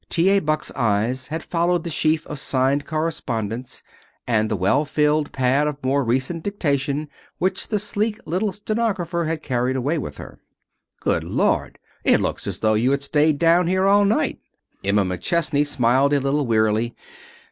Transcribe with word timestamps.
T. 0.09 0.29
A. 0.31 0.39
Buck's 0.39 0.71
eyes 0.71 1.27
had 1.27 1.43
followed 1.43 1.83
the 1.83 1.91
sheaf 1.91 2.25
of 2.25 2.39
signed 2.39 2.87
correspondence, 2.87 3.83
and 4.25 4.49
the 4.49 4.55
well 4.55 4.83
filled 4.83 5.31
pad 5.31 5.67
of 5.67 5.77
more 5.83 6.03
recent 6.03 6.41
dictation 6.43 7.07
which 7.37 7.67
the 7.67 7.77
sleek 7.77 8.19
little 8.25 8.51
stenographer 8.51 9.25
had 9.25 9.43
carried 9.43 9.75
away 9.75 9.99
with 9.99 10.17
her. 10.17 10.39
"Good 11.01 11.23
Lord! 11.23 11.77
It 12.03 12.19
looks 12.19 12.47
as 12.47 12.61
though 12.61 12.73
you 12.73 12.89
had 12.89 13.03
stayed 13.03 13.37
down 13.37 13.67
here 13.67 13.85
all 13.85 14.03
night." 14.03 14.39
Emma 14.83 15.05
McChesney 15.05 15.67
smiled 15.67 16.13
a 16.13 16.19
little 16.19 16.47
wearily. 16.47 16.95